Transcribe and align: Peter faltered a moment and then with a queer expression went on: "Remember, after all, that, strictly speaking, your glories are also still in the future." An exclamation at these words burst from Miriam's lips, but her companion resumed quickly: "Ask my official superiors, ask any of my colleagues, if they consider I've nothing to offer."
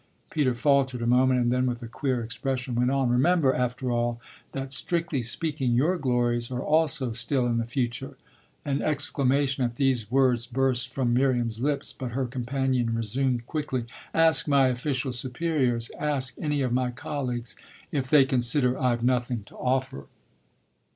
Peter 0.31 0.55
faltered 0.55 1.03
a 1.03 1.05
moment 1.05 1.39
and 1.39 1.51
then 1.51 1.67
with 1.67 1.83
a 1.83 1.87
queer 1.87 2.23
expression 2.23 2.73
went 2.73 2.89
on: 2.89 3.07
"Remember, 3.07 3.53
after 3.53 3.91
all, 3.91 4.19
that, 4.51 4.71
strictly 4.73 5.21
speaking, 5.21 5.75
your 5.75 5.99
glories 5.99 6.49
are 6.49 6.63
also 6.63 7.11
still 7.11 7.45
in 7.45 7.57
the 7.59 7.67
future." 7.67 8.17
An 8.65 8.81
exclamation 8.81 9.63
at 9.63 9.75
these 9.75 10.09
words 10.09 10.47
burst 10.47 10.91
from 10.91 11.13
Miriam's 11.13 11.59
lips, 11.59 11.93
but 11.93 12.13
her 12.13 12.25
companion 12.25 12.95
resumed 12.95 13.45
quickly: 13.45 13.85
"Ask 14.11 14.47
my 14.47 14.69
official 14.69 15.13
superiors, 15.13 15.91
ask 15.99 16.33
any 16.39 16.61
of 16.61 16.73
my 16.73 16.89
colleagues, 16.89 17.55
if 17.91 18.09
they 18.09 18.25
consider 18.25 18.79
I've 18.79 19.03
nothing 19.03 19.43
to 19.43 19.55
offer." 19.55 20.07